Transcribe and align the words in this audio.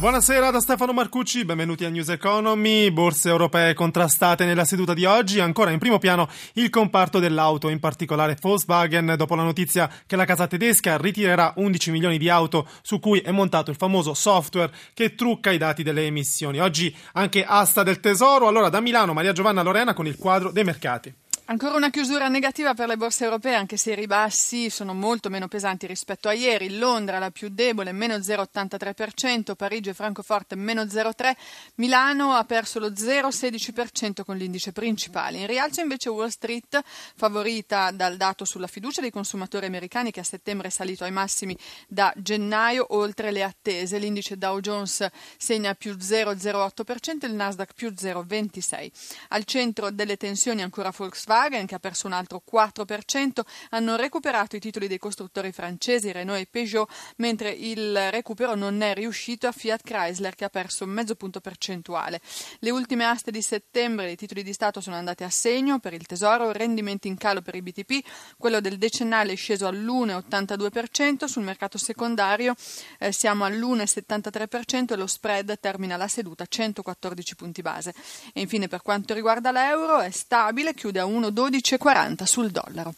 Buonasera 0.00 0.50
da 0.50 0.60
Stefano 0.60 0.94
Marcucci, 0.94 1.44
benvenuti 1.44 1.84
a 1.84 1.90
News 1.90 2.08
Economy. 2.08 2.90
Borse 2.90 3.28
europee 3.28 3.74
contrastate 3.74 4.46
nella 4.46 4.64
seduta 4.64 4.94
di 4.94 5.04
oggi, 5.04 5.40
ancora 5.40 5.72
in 5.72 5.78
primo 5.78 5.98
piano 5.98 6.26
il 6.54 6.70
comparto 6.70 7.18
dell'auto, 7.18 7.68
in 7.68 7.80
particolare 7.80 8.34
Volkswagen, 8.40 9.12
dopo 9.18 9.34
la 9.34 9.42
notizia 9.42 9.90
che 10.06 10.16
la 10.16 10.24
casa 10.24 10.46
tedesca 10.46 10.96
ritirerà 10.96 11.52
11 11.56 11.90
milioni 11.90 12.16
di 12.16 12.30
auto 12.30 12.66
su 12.80 12.98
cui 12.98 13.20
è 13.20 13.30
montato 13.30 13.70
il 13.70 13.76
famoso 13.76 14.14
software 14.14 14.72
che 14.94 15.14
trucca 15.14 15.50
i 15.50 15.58
dati 15.58 15.82
delle 15.82 16.06
emissioni. 16.06 16.60
Oggi 16.60 16.96
anche 17.12 17.44
asta 17.44 17.82
del 17.82 18.00
tesoro. 18.00 18.48
Allora 18.48 18.70
da 18.70 18.80
Milano 18.80 19.12
Maria 19.12 19.32
Giovanna 19.32 19.60
Lorena 19.60 19.92
con 19.92 20.06
il 20.06 20.16
quadro 20.16 20.50
dei 20.50 20.64
mercati. 20.64 21.12
Ancora 21.50 21.74
una 21.74 21.90
chiusura 21.90 22.28
negativa 22.28 22.74
per 22.74 22.86
le 22.86 22.96
borse 22.96 23.24
europee, 23.24 23.56
anche 23.56 23.76
se 23.76 23.90
i 23.90 23.96
ribassi 23.96 24.70
sono 24.70 24.94
molto 24.94 25.30
meno 25.30 25.48
pesanti 25.48 25.88
rispetto 25.88 26.28
a 26.28 26.32
ieri. 26.32 26.78
Londra 26.78 27.18
la 27.18 27.32
più 27.32 27.48
debole, 27.48 27.90
meno 27.90 28.14
0,83%, 28.14 29.56
Parigi 29.56 29.88
e 29.88 29.94
Francoforte 29.94 30.54
meno 30.54 30.84
0,3%, 30.84 31.32
Milano 31.74 32.34
ha 32.34 32.44
perso 32.44 32.78
lo 32.78 32.90
0,16% 32.90 34.22
con 34.24 34.36
l'indice 34.36 34.70
principale. 34.70 35.38
In 35.38 35.48
rialzo 35.48 35.80
invece 35.80 36.08
Wall 36.08 36.28
Street, 36.28 36.80
favorita 37.16 37.90
dal 37.90 38.16
dato 38.16 38.44
sulla 38.44 38.68
fiducia 38.68 39.00
dei 39.00 39.10
consumatori 39.10 39.66
americani 39.66 40.12
che 40.12 40.20
a 40.20 40.22
settembre 40.22 40.68
è 40.68 40.70
salito 40.70 41.02
ai 41.02 41.10
massimi 41.10 41.58
da 41.88 42.12
gennaio, 42.16 42.86
oltre 42.90 43.32
le 43.32 43.42
attese. 43.42 43.98
L'indice 43.98 44.38
Dow 44.38 44.60
Jones 44.60 45.04
segna 45.36 45.74
più 45.74 45.94
0,08%, 45.94 47.26
il 47.26 47.34
Nasdaq 47.34 47.74
più 47.74 47.88
0,26%. 47.88 48.90
Al 49.30 49.42
centro 49.42 49.90
delle 49.90 50.16
tensioni 50.16 50.62
ancora 50.62 50.92
Volkswagen 50.96 51.38
Volkswagen, 51.40 51.66
che 51.66 51.74
ha 51.74 51.78
perso 51.78 52.06
un 52.06 52.12
altro 52.12 52.42
4%, 52.50 53.40
hanno 53.70 53.96
recuperato 53.96 54.56
i 54.56 54.60
titoli 54.60 54.88
dei 54.88 54.98
costruttori 54.98 55.52
francesi 55.52 56.12
Renault 56.12 56.40
e 56.40 56.46
Peugeot, 56.50 56.90
mentre 57.16 57.50
il 57.50 58.10
recupero 58.10 58.54
non 58.54 58.82
è 58.82 58.94
riuscito 58.94 59.46
a 59.46 59.52
Fiat 59.52 59.82
Chrysler, 59.82 60.34
che 60.34 60.44
ha 60.44 60.48
perso 60.48 60.84
mezzo 60.86 61.14
punto 61.14 61.40
percentuale. 61.40 62.20
Le 62.58 62.70
ultime 62.70 63.06
aste 63.06 63.30
di 63.30 63.40
settembre 63.40 64.06
dei 64.06 64.16
titoli 64.16 64.42
di 64.42 64.52
Stato 64.52 64.80
sono 64.80 64.96
andate 64.96 65.24
a 65.24 65.30
segno 65.30 65.78
per 65.78 65.94
il 65.94 66.06
Tesoro, 66.06 66.52
rendimenti 66.52 67.08
in 67.08 67.16
calo 67.16 67.40
per 67.40 67.54
i 67.54 67.62
BTP, 67.62 68.04
quello 68.36 68.60
del 68.60 68.76
decennale 68.76 69.32
è 69.32 69.36
sceso 69.36 69.66
all'1,82%, 69.66 71.24
sul 71.24 71.42
mercato 71.42 71.78
secondario 71.78 72.54
eh, 72.98 73.12
siamo 73.12 73.44
all'1,73% 73.44 74.92
e 74.92 74.96
lo 74.96 75.06
spread 75.06 75.58
termina 75.58 75.96
la 75.96 76.08
seduta 76.08 76.44
a 76.44 76.46
114 76.48 77.34
punti 77.36 77.62
base. 77.62 77.94
E 78.32 78.40
infine 78.40 78.68
per 78.68 78.82
quanto 78.82 79.14
riguarda 79.14 79.50
l'euro 79.50 80.00
è 80.00 80.10
stabile, 80.10 80.74
chiude 80.74 81.00
a 81.00 81.04
1 81.04 81.19
1,1240 81.20 82.24
sul 82.24 82.50
dollaro. 82.50 82.92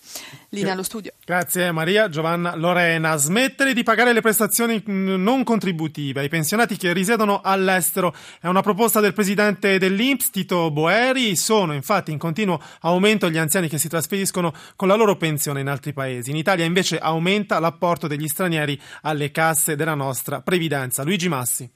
Linea 0.51 0.73
allo 0.73 0.83
studio. 0.83 1.13
Grazie 1.25 1.73
Maria 1.73 2.09
Giovanna 2.09 2.55
Lorena. 2.55 3.17
Smettere 3.17 3.75
di 3.75 3.83
pagare 3.83 4.13
le 4.13 4.21
prestazioni 4.21 4.83
mm, 4.89 5.23
non 5.23 5.45
contributive 5.45 6.21
ai 6.21 6.29
pensionati 6.29 6.77
che 6.77 6.93
risiedono 6.93 7.41
all'estero 7.43 8.15
è 8.41 8.47
una 8.47 8.63
proposta 8.63 9.01
del 9.01 9.13
presidente 9.13 9.79
dell'Inps, 9.79 10.31
Tito 10.31 10.71
Boeri. 10.71 11.37
Sono 11.37 11.73
infatti 11.73 12.13
in 12.13 12.19
continuo 12.19 12.61
aumento 12.81 13.31
gli 13.31 13.39
anziani 13.39 13.69
che 13.69 13.79
si 13.79 13.89
trasferiscono 13.89 14.53
con 14.77 14.89
la 14.89 14.95
loro 14.95 15.17
pensione 15.17 15.61
in 15.61 15.69
altri 15.69 15.93
paesi. 15.93 16.31
In 16.31 16.37
Italia 16.37 16.65
invece 16.65 16.99
aumenta 16.99 17.59
l'apporto 17.59 18.07
degli 18.07 18.29
stranieri 18.29 18.81
alle 19.03 19.31
casse 19.31 19.77
della 19.77 19.95
nostra 19.95 20.43
previdenza. 20.43 21.03
Luigi 21.03 21.29
Massi. 21.29 21.71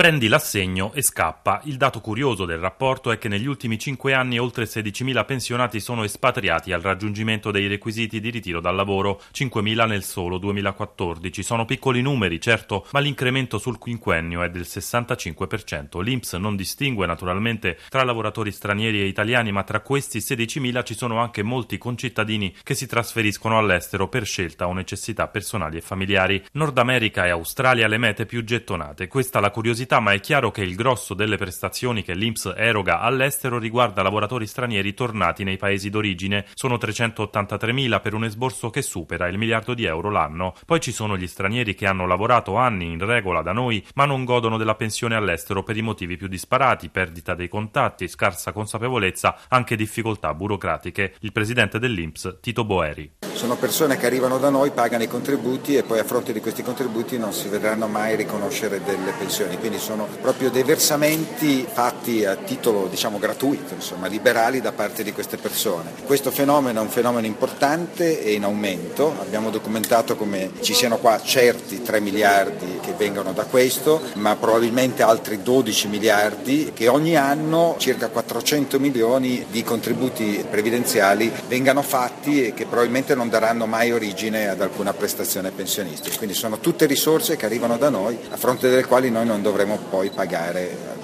Prendi 0.00 0.28
l'assegno 0.28 0.94
e 0.94 1.02
scappa. 1.02 1.60
Il 1.64 1.76
dato 1.76 2.00
curioso 2.00 2.46
del 2.46 2.56
rapporto 2.56 3.10
è 3.10 3.18
che 3.18 3.28
negli 3.28 3.44
ultimi 3.44 3.78
cinque 3.78 4.14
anni 4.14 4.38
oltre 4.38 4.64
16.000 4.64 5.26
pensionati 5.26 5.78
sono 5.78 6.04
espatriati 6.04 6.72
al 6.72 6.80
raggiungimento 6.80 7.50
dei 7.50 7.66
requisiti 7.66 8.18
di 8.18 8.30
ritiro 8.30 8.60
dal 8.62 8.74
lavoro, 8.74 9.20
5.000 9.30 9.86
nel 9.86 10.02
solo 10.02 10.38
2014. 10.38 11.42
Sono 11.42 11.66
piccoli 11.66 12.00
numeri, 12.00 12.40
certo, 12.40 12.86
ma 12.92 13.00
l'incremento 13.00 13.58
sul 13.58 13.76
quinquennio 13.76 14.40
è 14.40 14.48
del 14.48 14.62
65%. 14.62 16.00
L'Inps 16.00 16.32
non 16.32 16.56
distingue 16.56 17.04
naturalmente 17.04 17.76
tra 17.90 18.02
lavoratori 18.02 18.52
stranieri 18.52 19.02
e 19.02 19.04
italiani, 19.04 19.52
ma 19.52 19.64
tra 19.64 19.80
questi 19.80 20.20
16.000 20.20 20.82
ci 20.82 20.94
sono 20.94 21.18
anche 21.18 21.42
molti 21.42 21.76
concittadini 21.76 22.56
che 22.62 22.74
si 22.74 22.86
trasferiscono 22.86 23.58
all'estero 23.58 24.08
per 24.08 24.24
scelta 24.24 24.66
o 24.66 24.72
necessità 24.72 25.28
personali 25.28 25.76
e 25.76 25.82
familiari. 25.82 26.42
Nord 26.52 26.78
America 26.78 27.26
e 27.26 27.28
Australia 27.28 27.86
le 27.86 27.98
mete 27.98 28.24
più 28.24 28.42
gettonate. 28.42 29.06
Questa 29.06 29.40
la 29.40 29.50
curiosità 29.50 29.88
curiosità, 29.90 30.00
ma 30.00 30.12
è 30.12 30.20
chiaro 30.20 30.50
che 30.52 30.62
il 30.62 30.76
grosso 30.76 31.14
delle 31.14 31.36
prestazioni 31.36 32.04
che 32.04 32.14
l'Inps 32.14 32.52
eroga 32.56 33.00
all'estero 33.00 33.58
riguarda 33.58 34.02
lavoratori 34.02 34.46
stranieri 34.46 34.94
tornati 34.94 35.42
nei 35.42 35.56
paesi 35.56 35.90
d'origine. 35.90 36.46
Sono 36.54 36.76
383.000 36.76 38.00
per 38.00 38.14
un 38.14 38.24
esborso 38.24 38.70
che 38.70 38.82
supera 38.82 39.26
il 39.26 39.38
miliardo 39.38 39.74
di 39.74 39.84
euro 39.84 40.10
l'anno. 40.10 40.54
Poi 40.64 40.80
ci 40.80 40.92
sono 40.92 41.16
gli 41.16 41.26
stranieri 41.26 41.74
che 41.74 41.86
hanno 41.86 42.06
lavorato 42.06 42.56
anni 42.56 42.92
in 42.92 43.04
regola 43.04 43.42
da 43.42 43.52
noi, 43.52 43.84
ma 43.94 44.04
non 44.04 44.24
godono 44.24 44.56
della 44.56 44.76
pensione 44.76 45.16
all'estero 45.16 45.62
per 45.62 45.76
i 45.76 45.82
motivi 45.82 46.16
più 46.16 46.28
disparati, 46.28 46.88
perdita 46.88 47.34
dei 47.34 47.48
contatti, 47.48 48.06
scarsa 48.06 48.52
consapevolezza, 48.52 49.36
anche 49.48 49.76
difficoltà 49.76 50.32
burocratiche. 50.34 51.14
Il 51.20 51.32
presidente 51.32 51.78
dell'Inps, 51.78 52.38
Tito 52.40 52.64
Boeri. 52.64 53.29
Sono 53.40 53.56
persone 53.56 53.96
che 53.96 54.04
arrivano 54.04 54.36
da 54.36 54.50
noi, 54.50 54.70
pagano 54.70 55.02
i 55.02 55.08
contributi 55.08 55.74
e 55.74 55.82
poi 55.82 55.98
a 55.98 56.04
fronte 56.04 56.34
di 56.34 56.42
questi 56.42 56.62
contributi 56.62 57.16
non 57.16 57.32
si 57.32 57.48
vedranno 57.48 57.86
mai 57.86 58.14
riconoscere 58.14 58.82
delle 58.84 59.12
pensioni. 59.16 59.56
Quindi 59.56 59.78
sono 59.78 60.06
proprio 60.20 60.50
dei 60.50 60.62
versamenti 60.62 61.66
fatti 61.66 62.26
a 62.26 62.36
titolo 62.36 62.86
diciamo, 62.86 63.18
gratuito, 63.18 63.72
insomma, 63.72 64.08
liberali 64.08 64.60
da 64.60 64.72
parte 64.72 65.02
di 65.02 65.14
queste 65.14 65.38
persone. 65.38 65.90
Questo 66.04 66.30
fenomeno 66.30 66.80
è 66.80 66.82
un 66.82 66.90
fenomeno 66.90 67.26
importante 67.26 68.22
e 68.22 68.34
in 68.34 68.44
aumento, 68.44 69.14
abbiamo 69.18 69.48
documentato 69.48 70.16
come 70.16 70.50
ci 70.60 70.74
siano 70.74 70.98
qua 70.98 71.18
certi 71.22 71.80
3 71.80 71.98
miliardi 72.00 72.79
che 72.90 72.94
vengono 72.96 73.32
da 73.32 73.44
questo, 73.44 74.00
ma 74.14 74.36
probabilmente 74.36 75.02
altri 75.02 75.42
12 75.42 75.88
miliardi 75.88 76.72
che 76.74 76.88
ogni 76.88 77.16
anno 77.16 77.76
circa 77.78 78.08
400 78.08 78.78
milioni 78.78 79.46
di 79.50 79.62
contributi 79.62 80.44
previdenziali 80.48 81.32
vengano 81.48 81.82
fatti 81.82 82.46
e 82.46 82.54
che 82.54 82.66
probabilmente 82.66 83.14
non 83.14 83.28
daranno 83.28 83.66
mai 83.66 83.92
origine 83.92 84.48
ad 84.48 84.60
alcuna 84.60 84.92
prestazione 84.92 85.50
pensionistica. 85.50 86.16
Quindi 86.16 86.34
sono 86.34 86.58
tutte 86.58 86.86
risorse 86.86 87.36
che 87.36 87.46
arrivano 87.46 87.76
da 87.76 87.88
noi 87.88 88.18
a 88.30 88.36
fronte 88.36 88.68
delle 88.68 88.84
quali 88.84 89.10
noi 89.10 89.26
non 89.26 89.42
dovremo 89.42 89.78
poi 89.88 90.10
pagare. 90.10 90.99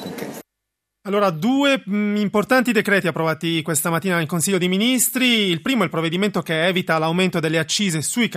Allora, 1.06 1.30
due 1.30 1.80
mh, 1.84 2.16
importanti 2.16 2.72
decreti 2.72 3.06
approvati 3.06 3.62
questa 3.62 3.90
mattina 3.90 4.16
nel 4.16 4.26
Consiglio 4.26 4.58
dei 4.58 4.66
Ministri. 4.66 5.50
Il 5.50 5.62
primo 5.62 5.82
è 5.82 5.84
il 5.84 5.90
provvedimento 5.90 6.42
che 6.42 6.66
evita 6.66 6.98
l'aumento 6.98 7.38
delle 7.38 7.60
accise 7.60 8.02
sui, 8.02 8.28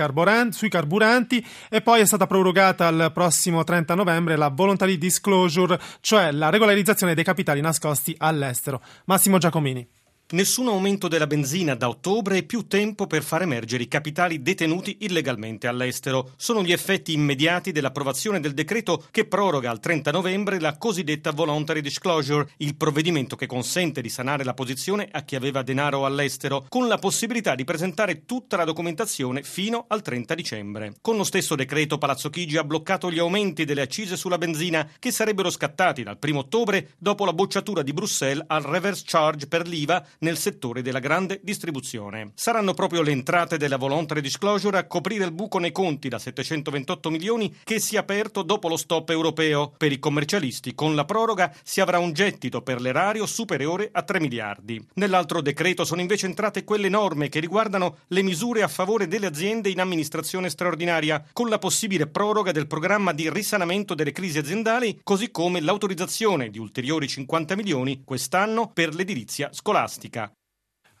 sui, 0.50 0.68
carburanti 0.68 1.44
e 1.68 1.80
poi 1.80 2.00
è 2.00 2.04
stata 2.04 2.28
prorogata 2.28 2.86
al 2.86 3.10
prossimo 3.12 3.64
30 3.64 3.96
novembre 3.96 4.36
la 4.36 4.50
voluntary 4.50 4.98
disclosure, 4.98 5.80
cioè 6.00 6.30
la 6.30 6.48
regolarizzazione 6.48 7.14
dei 7.14 7.24
capitali 7.24 7.60
nascosti 7.60 8.14
all'estero. 8.16 8.80
Massimo 9.06 9.38
Giacomini. 9.38 9.99
Nessun 10.32 10.68
aumento 10.68 11.08
della 11.08 11.26
benzina 11.26 11.74
da 11.74 11.88
ottobre 11.88 12.36
e 12.36 12.42
più 12.44 12.68
tempo 12.68 13.08
per 13.08 13.24
far 13.24 13.42
emergere 13.42 13.82
i 13.82 13.88
capitali 13.88 14.42
detenuti 14.42 14.98
illegalmente 15.00 15.66
all'estero. 15.66 16.34
Sono 16.36 16.62
gli 16.62 16.70
effetti 16.70 17.12
immediati 17.12 17.72
dell'approvazione 17.72 18.38
del 18.38 18.54
decreto 18.54 19.06
che 19.10 19.24
proroga 19.24 19.70
al 19.70 19.80
30 19.80 20.12
novembre 20.12 20.60
la 20.60 20.76
cosiddetta 20.76 21.32
voluntary 21.32 21.80
disclosure, 21.80 22.48
il 22.58 22.76
provvedimento 22.76 23.34
che 23.34 23.48
consente 23.48 24.00
di 24.00 24.08
sanare 24.08 24.44
la 24.44 24.54
posizione 24.54 25.08
a 25.10 25.22
chi 25.22 25.34
aveva 25.34 25.64
denaro 25.64 26.04
all'estero, 26.04 26.64
con 26.68 26.86
la 26.86 26.98
possibilità 26.98 27.56
di 27.56 27.64
presentare 27.64 28.24
tutta 28.24 28.56
la 28.56 28.64
documentazione 28.64 29.42
fino 29.42 29.86
al 29.88 30.00
30 30.00 30.34
dicembre. 30.36 30.94
Con 31.00 31.16
lo 31.16 31.24
stesso 31.24 31.56
decreto 31.56 31.98
Palazzo 31.98 32.30
Chigi 32.30 32.56
ha 32.56 32.62
bloccato 32.62 33.10
gli 33.10 33.18
aumenti 33.18 33.64
delle 33.64 33.82
accise 33.82 34.16
sulla 34.16 34.38
benzina 34.38 34.88
che 35.00 35.10
sarebbero 35.10 35.50
scattati 35.50 36.04
dal 36.04 36.18
1 36.22 36.38
ottobre 36.38 36.90
dopo 36.98 37.24
la 37.24 37.32
bocciatura 37.32 37.82
di 37.82 37.92
Bruxelles 37.92 38.44
al 38.46 38.62
reverse 38.62 39.02
charge 39.04 39.48
per 39.48 39.66
l'IVA 39.66 40.06
nel 40.20 40.36
settore 40.36 40.82
della 40.82 40.98
grande 40.98 41.40
distribuzione. 41.42 42.32
Saranno 42.34 42.74
proprio 42.74 43.02
le 43.02 43.10
entrate 43.12 43.56
della 43.56 43.76
voluntary 43.76 44.20
disclosure 44.20 44.78
a 44.78 44.86
coprire 44.86 45.24
il 45.24 45.32
buco 45.32 45.58
nei 45.58 45.72
conti 45.72 46.08
da 46.08 46.18
728 46.18 47.10
milioni 47.10 47.54
che 47.64 47.78
si 47.78 47.96
è 47.96 47.98
aperto 47.98 48.42
dopo 48.42 48.68
lo 48.68 48.76
stop 48.76 49.10
europeo. 49.10 49.72
Per 49.76 49.92
i 49.92 49.98
commercialisti, 49.98 50.74
con 50.74 50.94
la 50.94 51.04
proroga 51.04 51.54
si 51.62 51.80
avrà 51.80 51.98
un 51.98 52.12
gettito 52.12 52.62
per 52.62 52.80
l'erario 52.80 53.26
superiore 53.26 53.88
a 53.92 54.02
3 54.02 54.20
miliardi. 54.20 54.84
Nell'altro 54.94 55.40
decreto 55.40 55.84
sono 55.84 56.00
invece 56.00 56.26
entrate 56.26 56.64
quelle 56.64 56.88
norme 56.88 57.28
che 57.28 57.40
riguardano 57.40 57.98
le 58.08 58.22
misure 58.22 58.62
a 58.62 58.68
favore 58.68 59.08
delle 59.08 59.26
aziende 59.26 59.70
in 59.70 59.80
amministrazione 59.80 60.50
straordinaria, 60.50 61.24
con 61.32 61.48
la 61.48 61.58
possibile 61.58 62.06
proroga 62.06 62.52
del 62.52 62.66
programma 62.66 63.12
di 63.12 63.30
risanamento 63.30 63.94
delle 63.94 64.12
crisi 64.12 64.38
aziendali, 64.38 65.00
così 65.02 65.30
come 65.30 65.60
l'autorizzazione 65.60 66.50
di 66.50 66.58
ulteriori 66.58 67.08
50 67.08 67.56
milioni 67.56 68.02
quest'anno 68.04 68.70
per 68.72 68.94
l'edilizia 68.94 69.48
scolastica. 69.52 70.09
política 70.10 70.39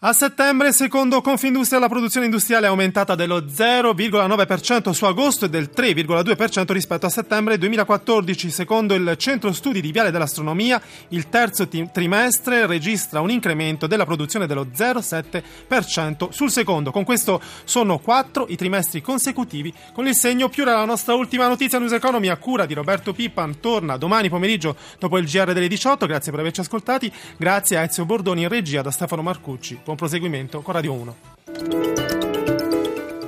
A 0.02 0.14
settembre, 0.14 0.72
secondo 0.72 1.20
Confindustria, 1.20 1.78
la 1.78 1.86
produzione 1.86 2.24
industriale 2.24 2.64
è 2.64 2.70
aumentata 2.70 3.14
dello 3.14 3.42
0,9% 3.42 4.92
su 4.92 5.04
agosto 5.04 5.44
e 5.44 5.50
del 5.50 5.68
3,2% 5.76 6.72
rispetto 6.72 7.04
a 7.04 7.10
settembre 7.10 7.58
2014. 7.58 8.50
Secondo 8.50 8.94
il 8.94 9.14
Centro 9.18 9.52
Studi 9.52 9.82
di 9.82 9.92
Viale 9.92 10.10
dell'Astronomia, 10.10 10.80
il 11.08 11.28
terzo 11.28 11.68
trimestre 11.68 12.64
registra 12.64 13.20
un 13.20 13.28
incremento 13.30 13.86
della 13.86 14.06
produzione 14.06 14.46
dello 14.46 14.68
0,7% 14.74 16.30
sul 16.30 16.50
secondo. 16.50 16.92
Con 16.92 17.04
questo 17.04 17.38
sono 17.64 17.98
quattro 17.98 18.46
i 18.48 18.56
trimestri 18.56 19.02
consecutivi 19.02 19.70
con 19.92 20.06
il 20.06 20.14
segno 20.14 20.48
più. 20.48 20.64
La 20.64 20.86
nostra 20.86 21.12
ultima 21.12 21.46
notizia 21.46 21.78
News 21.78 21.92
Economy 21.92 22.28
a 22.28 22.38
cura 22.38 22.64
di 22.64 22.72
Roberto 22.72 23.12
Pippan 23.12 23.60
torna 23.60 23.98
domani 23.98 24.30
pomeriggio 24.30 24.76
dopo 24.98 25.18
il 25.18 25.26
GR 25.26 25.52
delle 25.52 25.68
18. 25.68 26.06
Grazie 26.06 26.30
per 26.30 26.40
averci 26.40 26.60
ascoltati. 26.60 27.12
Grazie 27.36 27.76
a 27.76 27.82
Ezio 27.82 28.06
Bordoni 28.06 28.44
in 28.44 28.48
regia 28.48 28.80
da 28.80 28.90
Stefano 28.90 29.20
Marcucci. 29.20 29.88
Buon 29.90 29.98
proseguimento 29.98 30.60
con 30.60 30.74
Radio 30.74 30.92
1. 30.92 31.14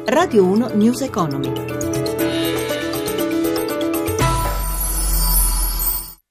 Radio 0.06 0.44
1 0.44 0.68
News 0.74 1.02
Economy. 1.02 1.71